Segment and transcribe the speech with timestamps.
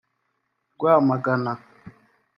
[0.73, 1.51] Rwamagana